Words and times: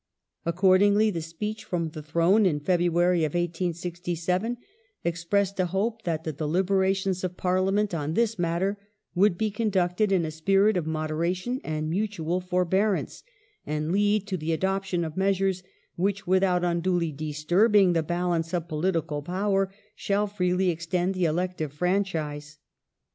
Accordingly 0.47 1.11
the 1.11 1.21
Speech 1.21 1.63
from 1.63 1.89
the 1.89 2.01
Throne, 2.01 2.43
in 2.47 2.59
February, 2.59 3.21
1867, 3.21 4.57
expressed 5.03 5.59
a 5.59 5.67
hope 5.67 6.01
that 6.05 6.23
the 6.23 6.33
deliberations 6.33 7.23
of 7.23 7.37
Parliament 7.37 7.93
on 7.93 8.15
this 8.15 8.39
matter 8.39 8.79
would 9.13 9.37
be 9.37 9.51
*' 9.51 9.51
conducted 9.51 10.11
in 10.11 10.25
a 10.25 10.31
spirit 10.31 10.75
of 10.75 10.87
moderation 10.87 11.61
and 11.63 11.87
mutual 11.87 12.41
forbeai 12.41 12.97
ance," 13.01 13.21
and 13.63 13.91
lead" 13.91 14.25
to 14.27 14.37
the 14.37 14.53
adoption 14.53 15.05
of 15.05 15.15
measures 15.15 15.61
which, 15.97 16.25
without 16.25 16.63
unduly 16.63 17.11
disturbing 17.11 17.93
the 17.93 18.01
balance 18.01 18.55
of 18.55 18.67
political 18.67 19.21
power, 19.21 19.71
shall 19.93 20.25
fi 20.25 20.45
eely 20.49 20.71
extend 20.71 21.13
the 21.13 21.25
elective 21.25 21.71
franchise 21.71 22.57